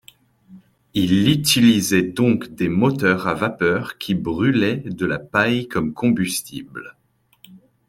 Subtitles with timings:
[0.95, 6.97] Il utilisait donc des moteurs à vapeur qui brûlaient de la paille comme combustible.